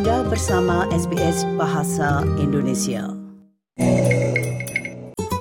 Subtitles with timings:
[0.00, 3.04] Anda bersama SBS Bahasa Indonesia.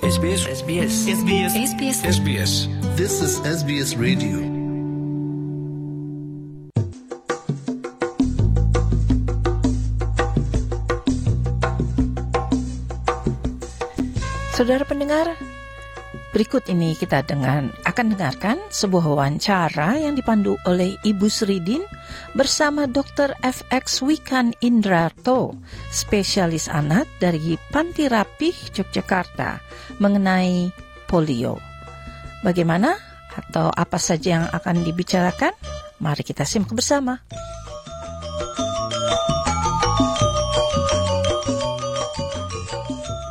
[0.03, 2.51] SBS SBS SBS SBS SBS
[2.99, 4.43] This is SBS Radio.
[14.59, 15.39] Saudara pendengar,
[16.29, 21.81] berikut ini kita dengan akan dengarkan sebuah wawancara yang dipandu oleh Ibu Sridin
[22.37, 23.33] bersama Dr.
[23.41, 25.57] FX Wikan Indrato,
[25.89, 29.61] spesialis anak dari Panti Rapih Yogyakarta
[29.97, 30.69] mengenai
[31.09, 31.57] polio.
[32.45, 32.95] Bagaimana
[33.33, 35.53] atau apa saja yang akan dibicarakan?
[35.99, 37.19] Mari kita simak bersama.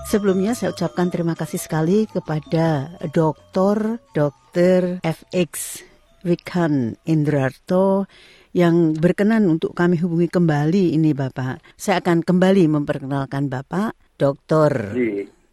[0.08, 4.00] Sebelumnya saya ucapkan terima kasih sekali kepada Dr.
[4.16, 5.04] Dr.
[5.04, 5.84] FX
[6.24, 8.08] Wikan Indrarto
[8.56, 11.60] yang berkenan untuk kami hubungi kembali ini Bapak.
[11.76, 14.96] Saya akan kembali memperkenalkan Bapak Dr.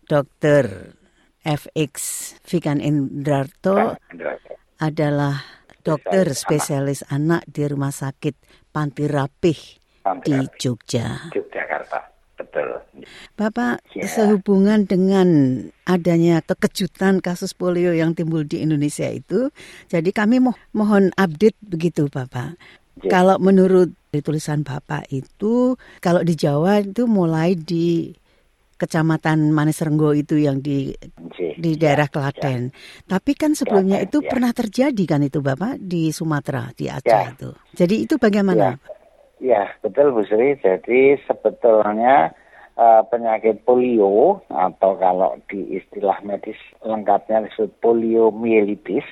[0.07, 0.65] Dr.
[1.43, 1.93] FX
[2.47, 3.99] Wikan Indrarto
[4.79, 5.35] adalah
[5.83, 9.59] dokter spesialis anak di Rumah Sakit Panti Rapih
[10.23, 11.27] di Jogja.
[11.35, 12.14] Yogyakarta.
[12.55, 13.03] Betul.
[13.35, 14.07] Bapak, Ya.
[14.07, 15.27] sehubungan dengan
[15.83, 19.51] adanya kekejutan kasus polio yang timbul di Indonesia itu,
[19.91, 22.55] jadi kami mo mohon update begitu, Bapak.
[23.03, 23.11] Ya.
[23.11, 28.15] Kalau menurut tulisan Bapak itu, kalau di Jawa itu mulai di
[28.75, 30.91] Kecamatan Manisrenggo itu yang di
[31.35, 31.55] J.
[31.55, 32.75] di daerah Klaten.
[33.03, 34.27] Tapi kan sebelumnya Klaten, itu ya.
[34.31, 37.31] pernah terjadi kan itu Bapak di Sumatera, di Aceh Ya.
[37.31, 37.55] itu.
[37.71, 38.75] Jadi itu bagaimana?
[39.39, 40.55] Ya, betul Bu Sri.
[40.59, 42.31] Jadi sebetulnya
[42.75, 49.05] eh, penyakit polio atau kalau di istilah medis lengkapnya disebut poliomyelitis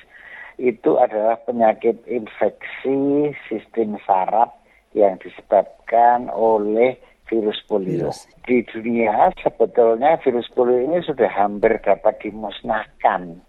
[0.58, 4.54] itu adalah penyakit infeksi sistem saraf
[4.94, 6.94] yang disebabkan oleh
[7.26, 8.10] virus polio.
[8.10, 8.30] Virus.
[8.46, 13.42] Di dunia sebetulnya virus polio ini sudah hampir dapat dimusnahkan.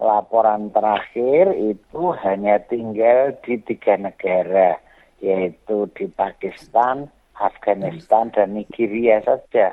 [0.00, 4.80] Laporan terakhir itu hanya tinggal di tiga negara,
[5.20, 9.72] yaitu di Pakistan, Afghanistan, dan Nigeria saja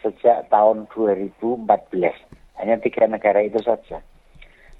[0.00, 1.66] sejak tahun 2014.
[2.62, 3.98] Hanya tiga negara itu saja.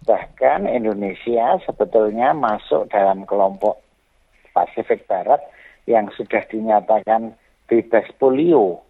[0.06, 3.82] Bahkan Indonesia sebetulnya masuk dalam kelompok
[4.54, 5.42] Pasifik Barat
[5.90, 7.34] yang sudah dinyatakan
[7.66, 8.82] bebas polio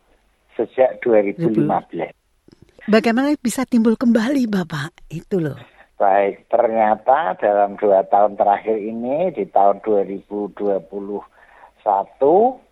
[0.56, 2.12] sejak 2015.
[2.88, 5.12] Bagaimana bisa timbul kembali Bapak?
[5.12, 5.58] Itu loh.
[5.98, 10.46] Baik, ternyata dalam dua tahun terakhir ini di tahun 2021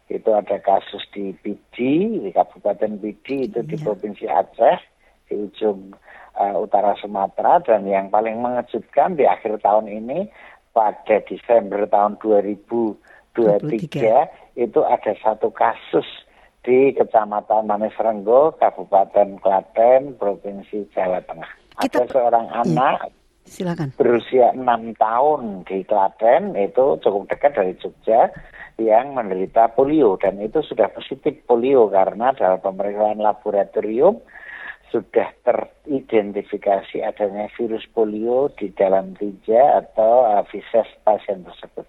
[0.06, 3.83] itu ada kasus di Pidi, di Kabupaten Pidi itu di Iya.
[3.83, 4.78] Provinsi Aceh,
[5.27, 5.91] di ujung
[6.34, 10.31] uh, utara Sumatera dan yang paling mengejutkan di akhir tahun ini
[10.71, 12.22] pada Desember tahun
[13.34, 13.34] 2023
[14.56, 16.06] itu ada satu kasus
[16.62, 21.50] di Kecamatan Manisrenggo, Kabupaten Klaten, Provinsi Jawa Tengah.
[21.78, 22.62] Kita- ada seorang Iya.
[22.65, 22.99] anak
[23.47, 23.88] Silakan.
[23.94, 28.31] berusia enam tahun di Klaten itu cukup dekat dari Jogja
[28.76, 34.20] yang menderita polio dan itu sudah positif polio karena dalam pemeriksaan laboratorium
[34.92, 41.84] sudah teridentifikasi adanya virus polio di dalam tija atau feses pasien tersebut.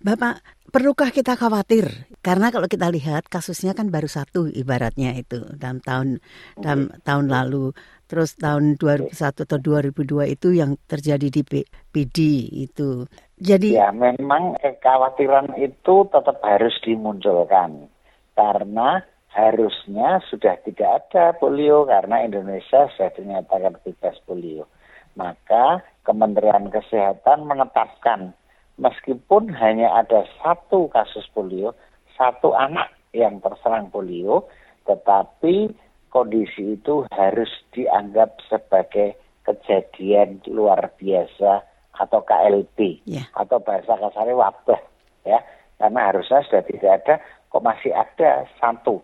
[0.00, 0.40] Bapak,
[0.72, 2.08] perlukah kita khawatir?
[2.24, 6.24] Karena kalau kita lihat kasusnya kan baru satu ibaratnya itu dalam tahun
[6.56, 7.76] dalam tahun lalu.
[8.10, 9.14] Terus tahun 2001
[9.46, 11.46] atau 2002 itu yang terjadi di
[11.94, 12.18] PD
[12.66, 13.06] itu.
[13.38, 17.86] Jadi Ya, memang kekhawatiran itu tetap harus dimunculkan
[18.34, 24.66] karena harusnya sudah tidak ada polio karena Indonesia sudah dinyatakan bebas polio.
[25.14, 28.34] Maka Kementerian Kesehatan menetapkan
[28.74, 31.78] meskipun hanya ada satu kasus polio,
[32.18, 34.50] satu anak yang terserang polio,
[34.88, 35.70] tetapi
[36.10, 39.16] kondisi itu harus dianggap sebagai
[39.46, 41.64] kejadian luar biasa
[41.96, 43.24] atau KLB Ya.
[43.34, 44.80] atau bahasa kasarnya wabah
[45.26, 45.40] ya
[45.80, 47.14] karena harusnya sudah tidak ada
[47.50, 49.00] kok masih ada satu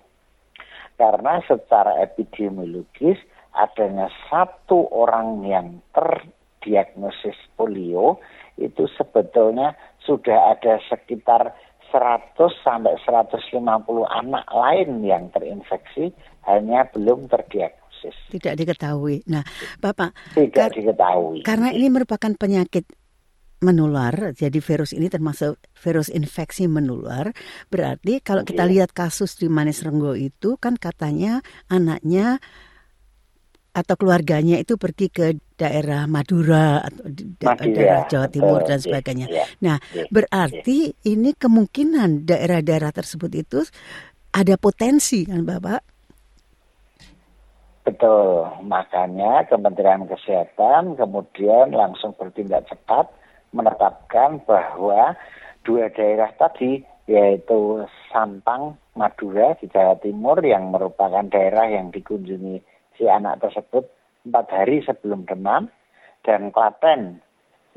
[0.96, 3.20] karena secara epidemiologis
[3.56, 8.20] adanya satu orang yang terdiagnosis polio
[8.56, 11.52] itu sebetulnya sudah ada sekitar
[11.92, 13.62] 100 sampai 150
[14.04, 16.10] anak lain yang terinfeksi
[16.44, 18.14] hanya belum terdiagnosis.
[18.30, 19.24] tidak diketahui.
[19.26, 19.42] Nah,
[19.78, 21.42] Bapak, Tidak Kar- diketahui.
[21.42, 22.86] karena ini merupakan penyakit
[23.56, 27.32] menular, jadi virus ini termasuk virus infeksi menular.
[27.72, 28.70] Berarti kalau kita Oke.
[28.76, 32.36] lihat kasus di Manis Renggo itu kan katanya anaknya
[33.72, 38.78] atau keluarganya itu pergi ke daerah Madura atau da- Madura, daerah Jawa Timur betul, dan
[38.78, 39.28] iya, sebagainya.
[39.28, 43.60] iya, Nah, iya, berarti ini kemungkinan daerah-daerah tersebut itu
[44.36, 45.80] ada potensi kan Bapak?
[47.86, 53.06] Betul, makanya Kementerian Kesehatan kemudian langsung bertindak cepat
[53.54, 55.14] menetapkan bahwa
[55.62, 62.58] dua daerah tadi yaitu Sampang, Madura di Jawa Timur yang merupakan daerah yang dikunjungi
[62.98, 63.86] si anak tersebut
[64.26, 65.70] empat hari sebelum demam
[66.26, 67.22] dan Klaten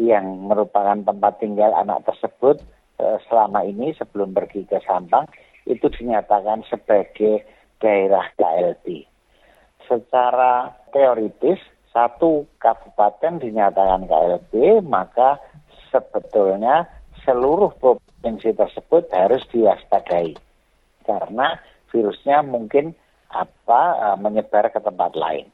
[0.02, 2.58] yang merupakan tempat tinggal anak tersebut
[2.98, 5.30] eh, selama ini sebelum pergi ke Sampang
[5.70, 7.46] itu dinyatakan sebagai
[7.78, 9.06] daerah KLB
[9.86, 15.42] secara teoritis satu kabupaten dinyatakan KLB maka
[15.90, 16.86] sebetulnya
[17.26, 20.38] seluruh provinsi tersebut harus diwaspadai
[21.06, 21.58] karena
[21.90, 22.94] virusnya mungkin
[23.30, 25.50] apa uh, menyebar ke tempat lain.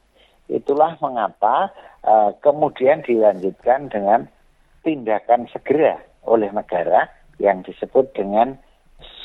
[0.46, 1.74] Itulah mengapa
[2.06, 4.30] uh, kemudian dilanjutkan dengan
[4.86, 7.10] tindakan segera oleh negara
[7.42, 8.54] yang disebut dengan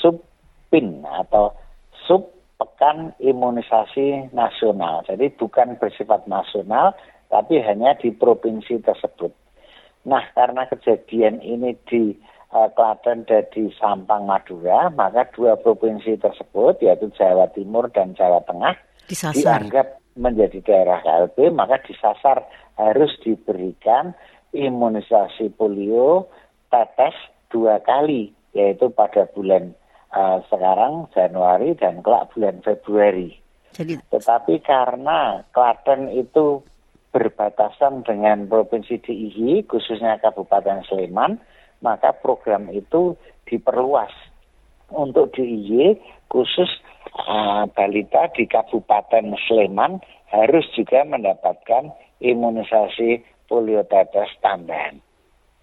[0.01, 1.53] subpin atau
[1.93, 5.01] sub pekan imunisasi nasional.
[5.09, 6.93] Jadi bukan bersifat nasional,
[7.29, 9.33] tapi hanya di provinsi tersebut.
[10.05, 12.13] Nah, karena kejadian ini di
[12.53, 18.41] uh, Klaten dan di Sampang, Madura, maka dua provinsi tersebut, yaitu Jawa Timur dan Jawa
[18.45, 18.77] Tengah,
[19.09, 19.61] disasar.
[19.61, 22.43] dianggap menjadi daerah KLB, maka disasar
[22.75, 24.11] harus diberikan
[24.51, 26.27] imunisasi polio
[26.67, 27.15] tetes
[27.51, 29.75] dua kali, yaitu pada bulan
[30.11, 33.35] uh, sekarang Januari dan kelak bulan Februari.
[33.71, 36.59] Jadi, Tetapi karena Klaten itu
[37.11, 41.39] berbatasan dengan Provinsi DIY, khususnya Kabupaten Sleman,
[41.83, 43.15] maka program itu
[43.47, 44.11] diperluas
[44.91, 45.99] untuk DIY
[46.31, 46.71] khusus
[47.15, 49.99] uh, balita di Kabupaten Sleman
[50.31, 51.91] harus juga mendapatkan
[52.23, 55.03] imunisasi polio tetes tambahan.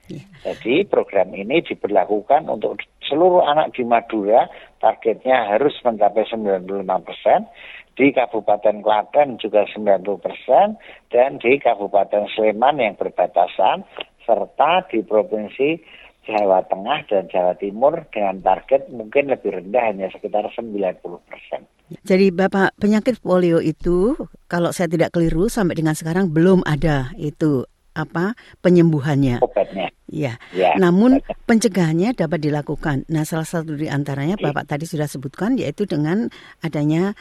[0.09, 0.25] Ya.
[0.45, 4.49] Jadi program ini diberlakukan untuk seluruh anak di Madura,
[4.81, 6.65] targetnya harus mencapai 95
[7.05, 7.45] persen,
[7.93, 10.81] di Kabupaten Klaten juga 90 persen,
[11.13, 13.85] dan di Kabupaten Sleman yang berbatasan,
[14.25, 15.81] serta di Provinsi
[16.29, 21.65] Jawa Tengah dan Jawa Timur dengan target mungkin lebih rendah hanya sekitar 90 persen.
[22.05, 24.13] Jadi Bapak penyakit polio itu
[24.45, 27.65] kalau saya tidak keliru sampai dengan sekarang belum ada itu
[27.97, 29.41] apa penyembuhannya.
[29.41, 29.89] Obatnya.
[30.09, 30.37] Ya.
[30.53, 30.77] ya.
[30.77, 33.09] Namun pencegahannya dapat dilakukan.
[33.09, 34.53] Nah, salah satu di antaranya ya.
[34.53, 36.29] Bapak tadi sudah sebutkan yaitu dengan
[36.61, 37.17] adanya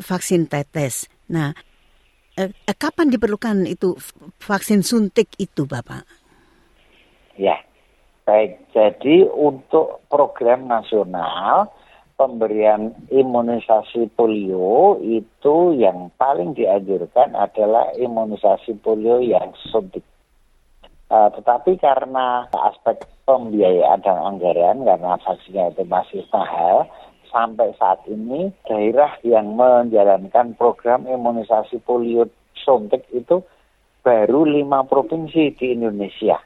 [0.00, 1.12] vaksin tetes.
[1.28, 1.52] Nah,
[2.40, 3.96] eh, eh, kapan diperlukan itu
[4.40, 6.08] vaksin suntik itu, Bapak?
[7.36, 7.65] Ya.
[8.26, 11.70] Baik, jadi untuk program nasional
[12.18, 20.02] pemberian imunisasi polio itu yang paling dianjurkan adalah imunisasi polio yang suntik.
[21.06, 26.90] Uh, tetapi karena aspek pembiayaan dan anggaran karena vaksinnya itu masih mahal,
[27.30, 32.26] sampai saat ini daerah yang menjalankan program imunisasi polio
[32.58, 33.38] suntik itu
[34.02, 36.42] baru lima provinsi di Indonesia.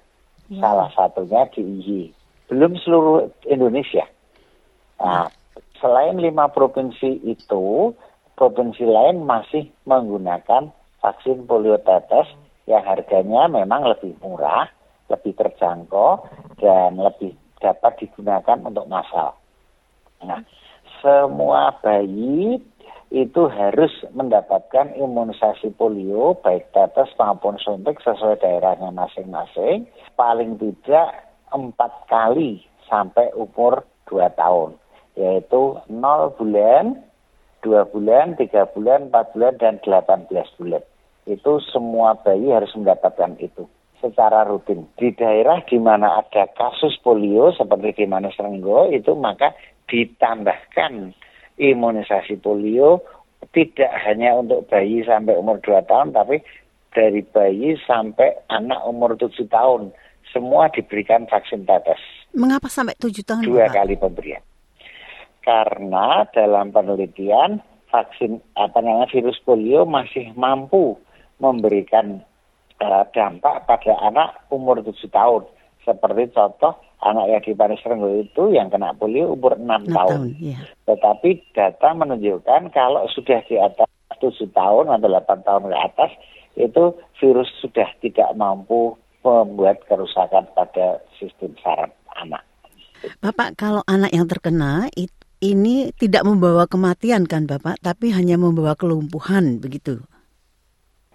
[0.51, 0.61] Ya.
[0.67, 2.03] Salah satunya di IY.
[2.51, 4.03] Belum seluruh Indonesia.
[4.99, 5.31] Nah,
[5.79, 7.95] selain lima provinsi itu,
[8.35, 12.27] provinsi lain masih menggunakan vaksin polio tetes
[12.67, 14.67] yang harganya memang lebih murah,
[15.07, 16.27] lebih terjangkau,
[16.59, 19.39] dan lebih dapat digunakan untuk massal.
[20.21, 20.43] Nah,
[21.01, 22.61] semua bayi
[23.11, 31.91] itu harus mendapatkan imunisasi polio baik tetes maupun suntik sesuai daerahnya masing-masing paling tidak empat
[32.07, 34.79] kali sampai umur dua tahun
[35.19, 37.03] yaitu 0 bulan,
[37.67, 40.83] 2 bulan, 3 bulan, 4 bulan, dan 18 bulan
[41.29, 43.69] itu semua bayi harus mendapatkan itu
[44.01, 44.89] secara rutin.
[44.97, 49.53] Di daerah di mana ada kasus polio seperti di mana Serenggo itu maka
[49.87, 51.13] ditambahkan
[51.61, 53.05] imunisasi polio
[53.53, 56.41] tidak hanya untuk bayi sampai umur 2 tahun tapi
[56.97, 59.93] dari bayi sampai anak umur 7 tahun
[60.31, 62.01] semua diberikan vaksin tetes.
[62.33, 63.43] Mengapa sampai 7 tahun?
[63.45, 63.75] Dua Pak?
[63.83, 64.43] kali pemberian.
[65.43, 67.59] Karena dalam penelitian
[67.91, 70.95] vaksin apa namanya virus polio masih mampu
[71.43, 72.23] memberikan
[72.79, 75.43] uh, dampak pada anak umur 7 tahun.
[75.83, 79.89] Seperti contoh anak yang di Paris Renggo itu yang kena polio umur 6, 6 tahun.
[79.95, 80.59] tahun iya.
[80.85, 83.89] Tetapi data menunjukkan kalau sudah di atas
[84.21, 86.11] 7 tahun atau 8 tahun ke atas
[86.59, 86.85] itu
[87.23, 92.45] virus sudah tidak mampu membuat kerusakan pada sistem saraf anak.
[93.25, 94.89] Bapak, kalau anak yang terkena
[95.41, 100.05] ini tidak membawa kematian kan Bapak, tapi hanya membawa kelumpuhan begitu?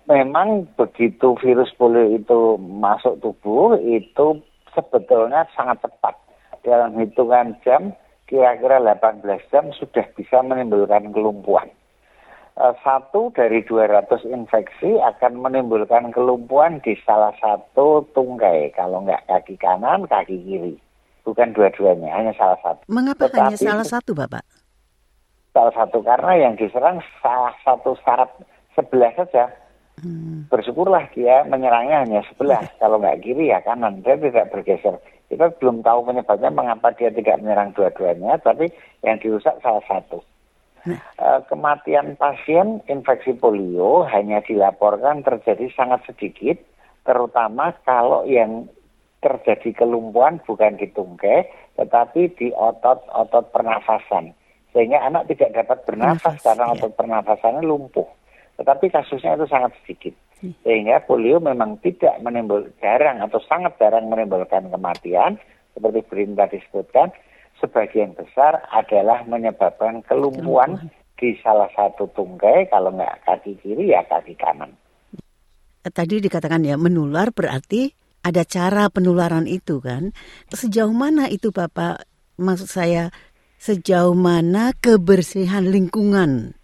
[0.05, 4.41] memang begitu virus polio itu masuk tubuh itu
[4.75, 6.15] sebetulnya sangat cepat
[6.67, 7.95] dalam hitungan jam
[8.27, 11.69] kira-kira 18 jam sudah bisa menimbulkan kelumpuhan.
[12.55, 19.59] Eh, satu dari 200 infeksi akan menimbulkan kelumpuhan di salah satu tungkai, kalau nggak kaki
[19.59, 20.75] kanan, kaki kiri.
[21.27, 22.87] Bukan dua-duanya, hanya salah satu.
[22.87, 24.45] Mengapa Tetapi, hanya salah satu, Bapak?
[25.51, 28.31] Salah satu karena yang diserang salah satu syarat
[28.71, 29.51] sebelah saja.
[30.03, 30.51] Hmm.
[30.51, 32.63] Bersyukurlah dia menyerangnya hanya sebelah.
[32.81, 34.99] Kalau nggak kiri ya kanan, dia tidak bergeser.
[35.31, 38.69] Kita belum tahu penyebabnya mengapa dia tidak menyerang dua-duanya, tapi
[39.01, 40.21] yang dirusak salah satu.
[40.85, 46.61] Uh, kematian pasien infeksi polio hanya dilaporkan terjadi sangat sedikit,
[47.01, 48.69] terutama kalau yang
[49.25, 51.49] terjadi kelumpuhan bukan di tungkai,
[51.81, 54.37] tetapi di otot-otot pernafasan.
[54.77, 56.73] Sehingga anak tidak dapat bernafas Nafas, karena ya.
[56.77, 58.05] otot pernafasannya lumpuh.
[58.55, 60.13] Tetapi kasusnya itu sangat sedikit.
[60.39, 60.55] Hmm.
[60.63, 65.39] Sehingga polio memang tidak menimbul jarang atau sangat jarang menimbulkan kematian
[65.75, 67.11] seperti perintah disebutkan
[67.59, 74.35] sebagian besar adalah menyebabkan kelumpuhan di salah satu tungkai kalau nggak kaki kiri ya kaki
[74.35, 74.75] kanan.
[75.85, 77.93] Tadi dikatakan ya menular berarti
[78.25, 80.11] ada cara penularan itu kan.
[80.49, 82.03] Sejauh mana itu Bapak
[82.41, 83.13] maksud saya
[83.61, 86.57] sejauh mana kebersihan lingkungan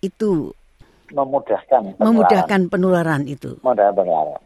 [0.00, 0.56] itu
[1.12, 2.04] memudahkan penularan.
[2.04, 3.60] memudahkan penularan itu.
[3.60, 4.42] Mudah penularan.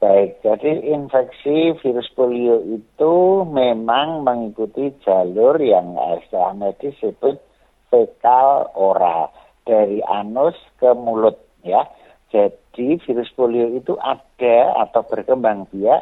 [0.00, 7.36] Baik, jadi infeksi virus polio itu memang mengikuti jalur yang istilah medis disebut
[7.92, 9.28] fekal oral
[9.68, 11.84] dari anus ke mulut ya.
[12.32, 16.00] Jadi virus polio itu ada atau berkembang biak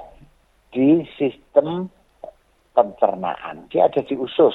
[0.70, 1.90] di sistem
[2.78, 3.66] pencernaan.
[3.66, 4.54] Dia ada di usus,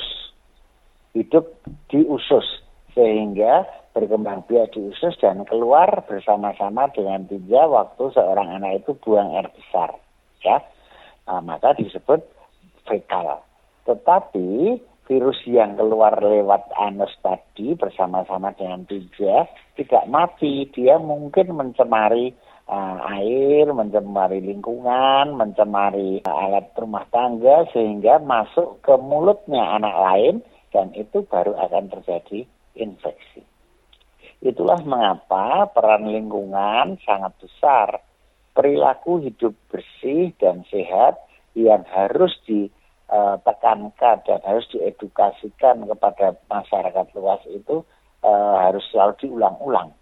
[1.12, 1.52] hidup
[1.92, 2.64] di usus
[2.96, 9.38] sehingga berkembang biak di usus dan keluar bersama-sama dengan tinja waktu seorang anak itu buang
[9.38, 9.94] air besar
[10.42, 10.60] ya.
[11.30, 12.20] Nah, maka disebut
[12.84, 13.46] fekal.
[13.88, 20.68] Tetapi virus yang keluar lewat anus tadi bersama-sama dengan tinja tidak mati.
[20.72, 22.32] Dia mungkin mencemari
[22.68, 30.36] uh, air, mencemari lingkungan, mencemari uh, alat rumah tangga sehingga masuk ke mulutnya anak lain
[30.72, 33.53] dan itu baru akan terjadi infeksi.
[34.44, 38.04] Itulah mengapa peran lingkungan sangat besar.
[38.52, 41.16] Perilaku hidup bersih dan sehat
[41.56, 47.88] yang harus ditekankan dan harus diedukasikan kepada masyarakat luas itu
[48.20, 49.96] uh, harus selalu diulang-ulang.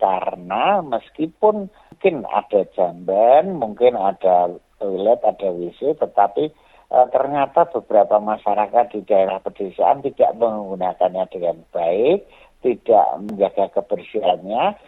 [0.00, 6.48] Karena meskipun mungkin ada jamban, mungkin ada toilet, ada WC, tetapi
[6.90, 12.24] uh, ternyata beberapa masyarakat di daerah pedesaan tidak menggunakannya dengan baik
[12.62, 14.78] tidak menjaga kebersihannya,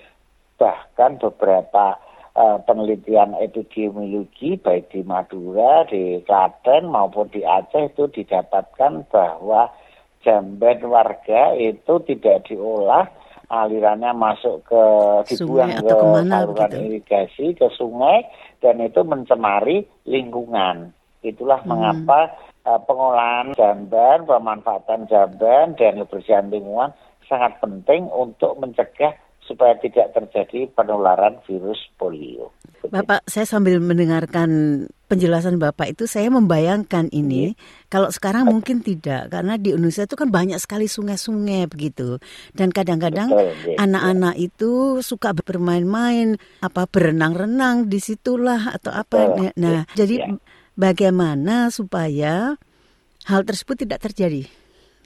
[0.56, 1.98] bahkan beberapa
[2.38, 9.70] uh, penelitian epidemiologi baik di Madura, di Klaten maupun di Aceh itu didapatkan bahwa
[10.24, 13.04] jamban warga itu tidak diolah
[13.52, 14.84] alirannya masuk ke
[15.36, 16.76] dibuang ke saluran begitu?
[16.80, 18.24] irigasi ke sungai
[18.64, 20.96] dan itu mencemari lingkungan.
[21.20, 21.68] Itulah hmm.
[21.68, 22.32] mengapa
[22.64, 26.96] uh, pengolahan jamban, pemanfaatan jamban dan kebersihan lingkungan
[27.34, 32.54] sangat penting untuk mencegah supaya tidak terjadi penularan virus polio.
[32.84, 37.88] Bapak, saya sambil mendengarkan penjelasan Bapak itu, saya membayangkan ini hmm.
[37.88, 42.20] kalau sekarang mungkin tidak, karena di Indonesia itu kan banyak sekali sungai-sungai begitu,
[42.56, 43.32] dan kadang-kadang
[43.76, 44.48] anak-anak ya.
[44.48, 49.32] itu suka bermain-main, apa berenang-renang di situlah atau apa.
[49.32, 49.52] Betul.
[49.60, 50.04] Nah, ya.
[50.04, 50.36] jadi
[50.76, 52.56] bagaimana supaya
[53.28, 54.44] hal tersebut tidak terjadi?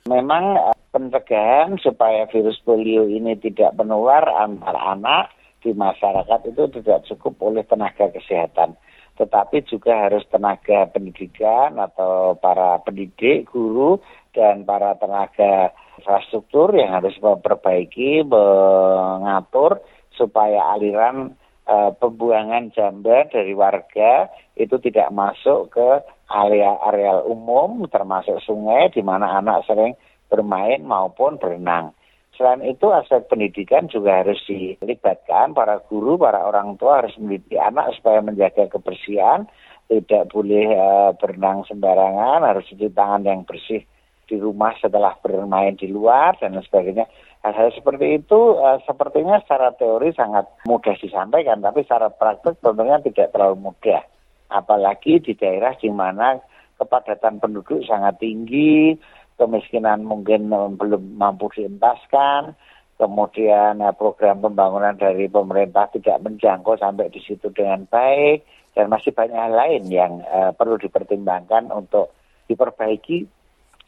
[0.06, 0.56] Memang
[0.99, 5.31] pencegahan supaya virus polio ini tidak menular antar anak
[5.62, 8.75] di masyarakat itu tidak cukup oleh tenaga kesehatan.
[9.14, 13.99] Tetapi juga harus tenaga pendidikan atau para pendidik, guru,
[14.35, 19.83] dan para tenaga infrastruktur yang harus memperbaiki, mengatur
[20.14, 21.35] supaya aliran
[21.67, 25.88] uh, pembuangan jamban dari warga itu tidak masuk ke
[26.31, 29.95] area-area umum termasuk sungai di mana anak sering
[30.28, 31.97] bermain maupun berenang.
[32.37, 37.99] Selain itu aspek pendidikan juga harus dilibatkan para guru, para orang tua harus mendidik anak
[37.99, 39.50] supaya menjaga kebersihan,
[39.90, 43.82] tidak boleh uh, berenang sembarangan, harus cuci tangan yang bersih
[44.28, 47.11] di rumah setelah bermain di luar dan sebagainya.
[47.42, 53.35] Hal-hal seperti itu uh, sepertinya secara teori sangat mudah disampaikan, tapi secara praktek tentunya tidak
[53.35, 54.04] terlalu mudah
[54.49, 56.40] apalagi di daerah di mana
[56.80, 58.97] kepadatan penduduk sangat tinggi,
[59.38, 62.59] kemiskinan mungkin belum mampu dientaskan,
[62.99, 68.42] kemudian eh, program pembangunan dari pemerintah tidak menjangkau sampai di situ dengan baik,
[68.75, 72.14] dan masih banyak hal lain yang uh, perlu dipertimbangkan untuk
[72.47, 73.26] diperbaiki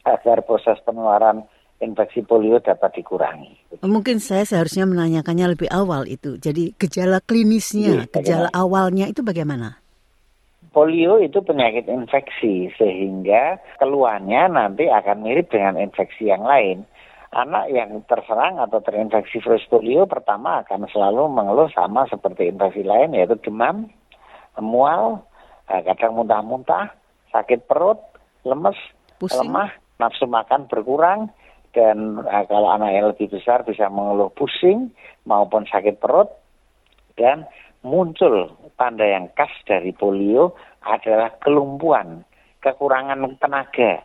[0.03, 1.47] agar proses penularan
[1.81, 3.81] infeksi polio dapat dikurangi.
[3.81, 6.37] Mungkin saya seharusnya menanyakannya lebih awal itu.
[6.37, 9.80] Jadi gejala klinisnya, Iya, gejala awalnya itu bagaimana?
[10.71, 16.87] Polio itu penyakit infeksi sehingga keluhannya nanti akan mirip dengan infeksi yang lain.
[17.35, 23.11] Anak yang terserang atau terinfeksi virus polio pertama akan selalu mengeluh sama seperti infeksi lain
[23.11, 23.91] yaitu demam,
[24.59, 25.27] mual,
[25.67, 26.91] eh, kadang muntah-muntah,
[27.35, 27.99] sakit perut,
[28.47, 28.75] lemes,
[29.19, 29.47] Pusing.
[29.47, 31.31] lemah, nafsu makan berkurang
[31.75, 34.91] dan eh, kalau anak yang lebih besar bisa mengeluh pusing
[35.27, 36.31] maupun sakit perut
[37.19, 37.43] dan
[37.81, 42.25] muncul tanda yang khas dari polio adalah kelumpuhan,
[42.61, 44.01] kekurangan tenaga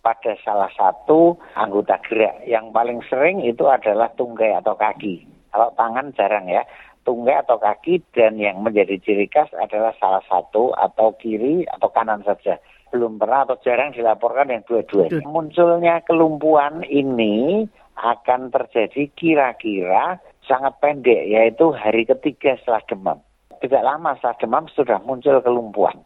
[0.00, 2.42] pada salah satu anggota gerak.
[2.46, 5.26] Yang paling sering itu adalah tunggai atau kaki.
[5.50, 6.62] Kalau tangan jarang ya,
[7.02, 12.22] tunggai atau kaki dan yang menjadi ciri khas adalah salah satu atau kiri atau kanan
[12.22, 12.58] saja.
[12.90, 15.22] Belum pernah atau jarang dilaporkan yang dua-duanya.
[15.22, 17.66] Munculnya kelumpuhan ini
[18.00, 20.18] akan terjadi kira-kira
[20.50, 23.18] sangat pendek, yaitu hari ketiga setelah demam.
[23.62, 26.02] Tidak lama setelah demam sudah muncul kelumpuhan.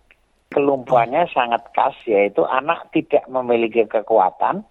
[0.53, 4.63] Kelumpuhannya sangat khas, yaitu anak tidak memiliki kekuatan,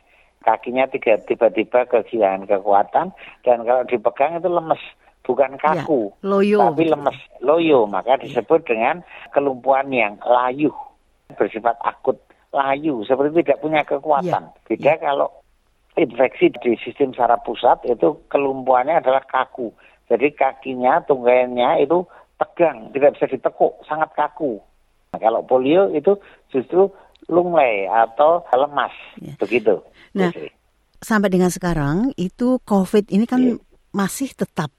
[0.45, 3.11] kakinya tiba-tiba kehilangan kekuatan,
[3.41, 4.79] dan kalau dipegang itu lemes,
[5.25, 6.59] bukan kaku, Ya, loyo.
[6.71, 7.89] tapi lemes, loyo.
[7.89, 9.01] Maka disebut dengan
[9.33, 10.71] kelumpuhan yang layu,
[11.35, 12.15] bersifat akut,
[12.53, 14.43] layu, seperti tidak punya kekuatan.
[14.53, 15.27] Ya, Beda kalau
[15.95, 19.69] infeksi di sistem saraf pusat itu kelumpuhannya adalah kaku.
[20.09, 22.03] Jadi kakinya, tunggainya itu
[22.37, 24.59] tegang, tidak bisa ditekuk, sangat kaku.
[25.13, 26.17] Nah, kalau polio itu
[26.49, 26.89] justru
[27.31, 29.33] lunglai atau lemas, Ya.
[29.39, 29.79] begitu.
[30.17, 30.51] Nah, Putri.
[31.03, 33.59] Sampai dengan sekarang itu COVID ini kan Iya.
[33.91, 34.71] masih tetap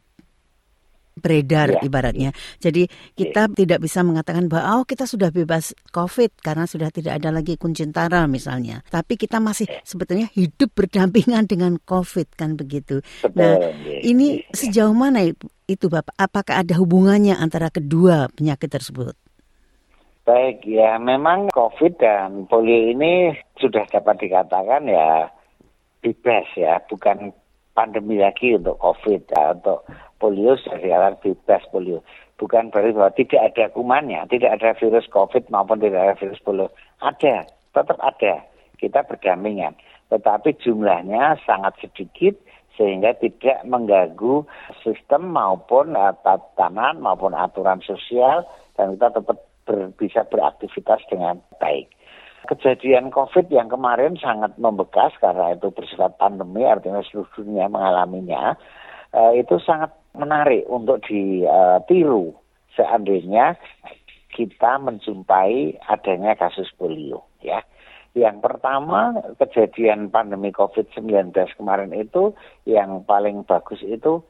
[1.18, 1.80] beredar Iya.
[1.86, 2.30] ibaratnya.
[2.58, 7.30] Jadi kita tidak bisa mengatakan bahwa oh kita sudah bebas COVID karena sudah tidak ada
[7.30, 8.82] lagi kuncintara misalnya.
[8.90, 13.00] Tapi kita masih sebetulnya hidup berdampingan dengan COVID kan begitu.
[13.22, 13.54] Betul, Nah,
[13.86, 14.52] iya, ini iya.
[14.54, 15.24] sejauh mana
[15.64, 16.14] itu Bapak?
[16.18, 19.16] Apakah ada hubungannya antara kedua penyakit tersebut?
[20.24, 25.28] Baik, ya memang COVID dan polio ini sudah dapat dikatakan ya
[26.00, 27.28] bebas ya, bukan
[27.74, 29.84] pandemi lagi untuk COVID ya, untuk
[30.22, 32.00] polio dikatakan bebas polio.
[32.34, 36.70] Bukan berarti bahwa tidak ada kumannya, tidak ada virus COVID maupun tidak ada virus polio.
[37.02, 38.34] Ada, tetap ada.
[38.78, 39.78] Kita berdampingan.
[40.10, 42.34] Tetapi jumlahnya sangat sedikit
[42.74, 44.42] sehingga tidak mengganggu
[44.82, 48.42] sistem maupun uh, tatanan maupun aturan sosial
[48.74, 51.86] dan kita tetap ber- bisa beraktivitas dengan baik.
[52.44, 58.52] Kejadian COVID yang kemarin sangat membekas karena itu bersifat pandemi, artinya seluruh dunia mengalaminya.
[59.16, 62.36] Eh, itu sangat menarik untuk ditiru
[62.76, 63.56] seandainya
[64.34, 67.24] kita menjumpai adanya kasus polio.
[67.40, 67.62] Ya,
[68.14, 72.34] yang pertama kejadian pandemi COVID-19 kemarin itu
[72.66, 74.22] yang paling bagus itu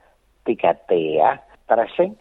[0.48, 2.16] 3T ya, tracing,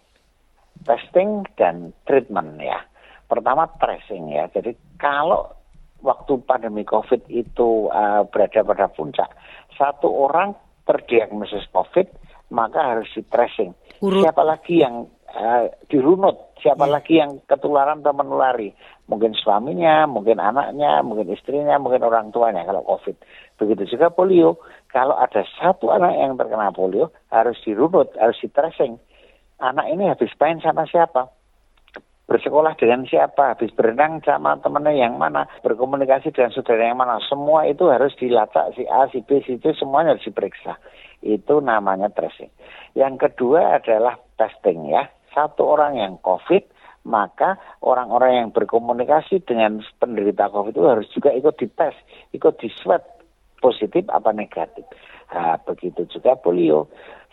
[0.84, 2.84] testing dan treatment ya.
[3.27, 4.51] Pertama tracing ya.
[4.51, 5.51] Jadi kalau
[6.03, 9.31] waktu pandemi COVID itu uh, berada pada puncak,
[9.73, 12.07] satu orang terdiagnosis COVID
[12.53, 13.73] maka harus di tracing.
[14.05, 14.21] Urut.
[14.21, 16.53] Siapa lagi yang uh, dirunut?
[16.61, 18.71] Siapa lagi yang ketularan atau menulari?
[19.09, 23.17] Mungkin suaminya, mungkin anaknya, mungkin istrinya, mungkin orang tuanya kalau COVID.
[23.59, 24.61] Begitu juga polio.
[24.87, 28.95] Kalau ada satu anak yang terkena polio harus dirunut, harus di tracing.
[29.59, 31.27] Anak ini habis main sama siapa?
[32.34, 37.69] Bersekolah dengan siapa, habis berenang sama temennya yang mana, berkomunikasi dengan saudara yang mana, semua
[37.69, 40.82] itu harus dilacak si A, si B, si C, semuanya harus diperiksa.
[41.22, 42.50] Itu namanya tracing.
[42.98, 45.06] Yang kedua adalah testing ya.
[45.30, 46.65] Satu orang yang COVID,
[47.06, 51.93] maka orang-orang yang berkomunikasi dengan penderita COVID itu harus juga ikut dites,
[52.34, 53.06] ikut di swab
[53.62, 54.84] positif apa negatif.
[55.34, 56.86] Nah, begitu juga polio.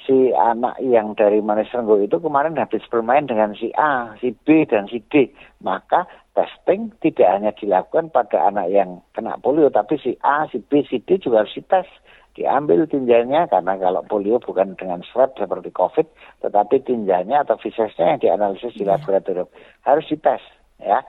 [0.09, 4.89] Si anak yang dari Manisrenggo itu kemarin habis bermain dengan si A, si B, dan
[4.89, 5.29] si D.
[5.61, 10.81] Maka testing tidak hanya dilakukan pada anak yang kena polio, tapi si A, si B,
[10.89, 11.89] si D juga harus dites.
[12.33, 16.07] Diambil tinjanya, karena kalau polio bukan dengan swab seperti COVID,
[16.41, 19.51] tetapi tinjanya atau visesnya yang dianalisis di laboratorium.
[19.85, 20.41] Harus dites,
[20.81, 21.05] ya,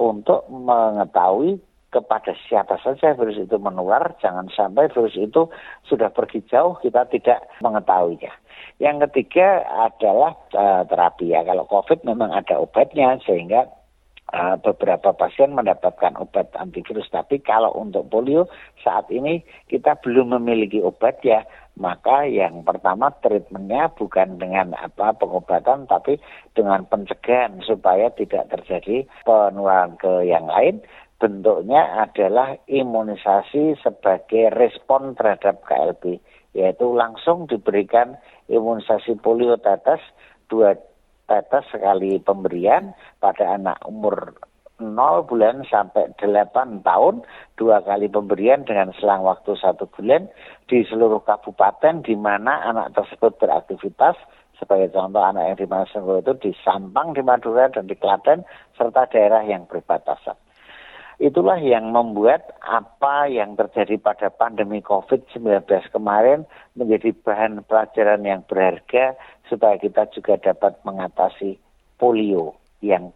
[0.00, 5.50] untuk mengetahui kepada siapa saja virus itu menular, jangan sampai virus itu
[5.84, 8.30] sudah pergi jauh kita tidak mengetahuinya.
[8.80, 11.44] Yang ketiga adalah uh, terapi ya.
[11.44, 13.68] Kalau COVID memang ada obatnya sehingga
[14.32, 17.10] uh, beberapa pasien mendapatkan obat antivirus.
[17.12, 18.48] Tapi kalau untuk polio
[18.80, 21.44] saat ini kita belum memiliki obat ya.
[21.80, 26.20] Maka yang pertama treatmentnya bukan dengan apa pengobatan tapi
[26.52, 30.84] dengan pencegahan supaya tidak terjadi penularan ke yang lain
[31.20, 36.16] bentuknya adalah imunisasi sebagai respon terhadap KLB,
[36.56, 38.16] yaitu langsung diberikan
[38.48, 40.00] imunisasi polio tetes
[40.48, 40.74] dua
[41.28, 44.34] tetes sekali pemberian pada anak umur
[44.80, 47.20] 0 bulan sampai 8 tahun,
[47.60, 50.24] dua kali pemberian dengan selang waktu satu bulan
[50.72, 54.16] di seluruh kabupaten di mana anak tersebut beraktivitas
[54.56, 58.44] sebagai contoh anak yang di Manasenggo itu di Sampang, di Madura, dan di Klaten,
[58.76, 60.36] serta daerah yang berbatasan.
[61.20, 69.20] Itulah yang membuat apa yang terjadi pada pandemi COVID-19 kemarin menjadi bahan pelajaran yang berharga
[69.44, 71.60] supaya kita juga dapat mengatasi
[72.00, 73.12] polio yang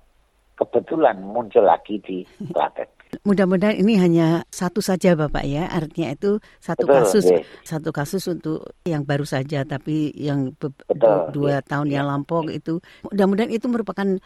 [0.60, 2.92] kebetulan muncul lagi di Klaten.
[3.24, 7.40] Mudah-mudahan ini hanya satu saja Bapak ya, artinya itu satu Betul, kasus, iya.
[7.62, 11.64] satu kasus untuk yang baru saja, tapi yang be- Betul, dua iya.
[11.64, 14.18] tahun yang lampau itu, mudah-mudahan itu merupakan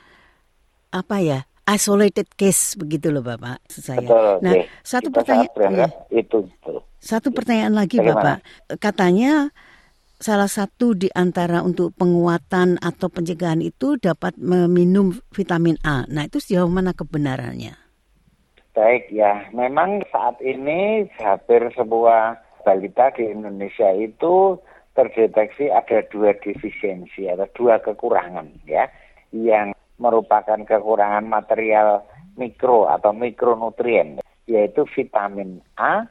[0.89, 4.01] apa ya, isolated case begitu loh Bapak, saya.
[4.01, 4.41] Betul.
[4.41, 4.65] Nah, iya.
[4.81, 5.89] satu Kita pertanyaan, iya.
[6.09, 6.77] itu betul.
[6.97, 8.17] satu pertanyaan lagi Bagaimana?
[8.17, 8.39] Bapak,
[8.81, 9.33] katanya
[10.19, 16.09] salah satu di antara untuk penguatan atau pencegahan itu dapat meminum vitamin A.
[16.11, 17.79] Nah, itu sejauh mana kebenarannya?
[18.75, 24.59] Baik ya, memang saat ini hampir sebuah balita di Indonesia itu
[24.95, 28.91] terdeteksi ada dua defisiensi atau dua kekurangan ya,
[29.31, 32.07] yang merupakan kekurangan material
[32.39, 36.07] mikro atau mikronutrien, yaitu vitamin A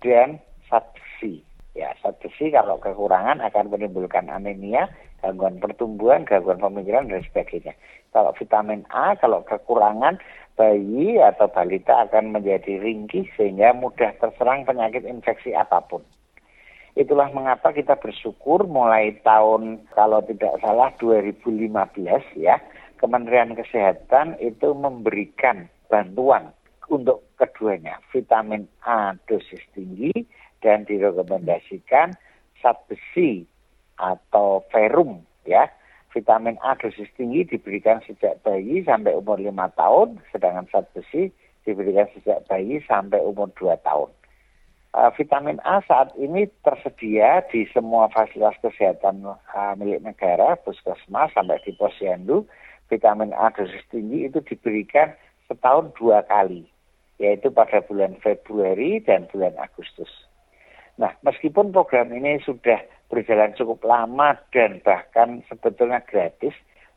[0.00, 0.38] dan
[0.70, 1.42] zat besi.
[1.74, 4.86] Ya, zat besi kalau kekurangan akan menimbulkan anemia,
[5.20, 7.74] gangguan pertumbuhan, gangguan pemikiran dan sebagainya.
[8.14, 10.22] Kalau vitamin A, kalau kekurangan
[10.54, 16.04] bayi atau balita akan menjadi ringkih sehingga mudah terserang penyakit infeksi apa pun.
[16.92, 21.72] Itulah mengapa kita bersyukur mulai tahun kalau tidak salah 2015
[22.36, 22.60] ya,
[23.02, 26.54] Kementerian Kesehatan itu memberikan bantuan
[26.86, 30.14] untuk keduanya, vitamin A dosis tinggi
[30.62, 32.14] dan direkomendasikan
[32.62, 33.42] zat besi
[33.98, 35.66] atau ferum ya.
[36.14, 41.34] Vitamin A dosis tinggi diberikan sejak bayi sampai umur 5 tahun, sedangkan zat besi
[41.66, 44.14] diberikan sejak bayi sampai umur 2 tahun.
[44.92, 51.56] Uh, vitamin A saat ini tersedia di semua fasilitas kesehatan uh, milik negara, puskesmas sampai
[51.64, 52.44] di posyandu.
[52.90, 55.12] Vitamin A dosis tinggi itu diberikan
[55.50, 56.64] setahun dua kali,
[57.20, 60.10] yaitu pada bulan Februari dan bulan Agustus.
[61.00, 66.52] Nah, meskipun program ini sudah berjalan cukup lama dan bahkan sebetulnya gratis,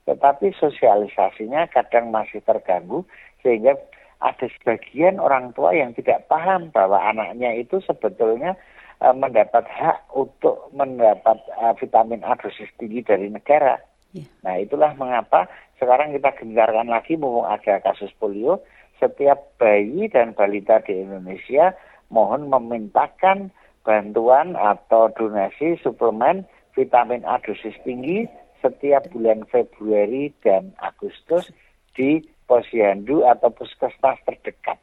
[0.07, 3.03] tetapi sosialisasinya kadang masih terganggu
[3.43, 3.75] sehingga
[4.23, 8.55] ada sebagian orang tua yang tidak paham bahwa anaknya itu sebetulnya
[9.03, 13.77] uh, mendapat hak untuk mendapat uh, vitamin A dosis tinggi dari negara.
[14.15, 14.31] Yeah.
[14.47, 18.63] Nah itulah mengapa sekarang kita gencarkan lagi mumpung ada kasus polio,
[19.03, 21.75] setiap bayi dan balita di Indonesia
[22.07, 23.51] mohon memintakan
[23.83, 28.23] bantuan atau donasi suplemen vitamin A dosis tinggi
[28.63, 31.51] setiap bulan Februari dan Agustus
[31.93, 34.79] di posyandu atau puskesmas terdekat.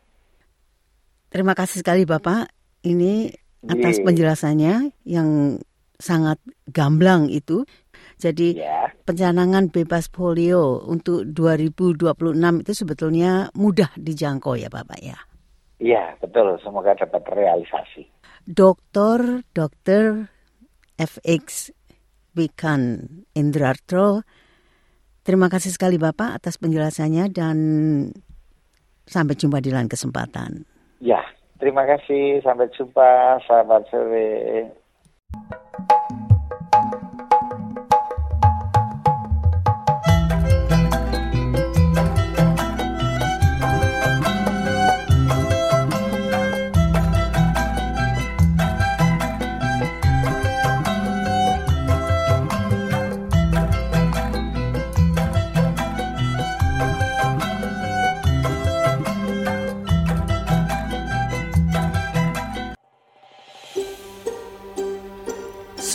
[1.32, 2.52] Terima kasih sekali Bapak.
[2.84, 3.32] Ini
[3.64, 4.04] atas Iya.
[4.04, 4.74] penjelasannya
[5.06, 5.58] yang
[5.96, 7.62] sangat gamblang itu.
[8.22, 12.06] Jadi Ya, pencanangan bebas polio untuk 2026
[12.62, 15.18] itu sebetulnya mudah dijangkau ya Bapak ya.
[15.82, 16.54] iya betul.
[16.62, 18.06] Semoga dapat terrealisasi.
[18.46, 20.30] Dokter Dokter
[20.94, 21.74] FX
[22.38, 24.22] Wikan Indrarto,
[25.26, 27.58] terima kasih sekali Bapak atas penjelasannya dan
[29.04, 30.62] sampai jumpa di lain kesempatan.
[31.02, 31.18] Ya,
[31.58, 32.38] terima kasih.
[32.46, 33.42] Sampai jumpa.
[33.44, 34.70] Selamat sore.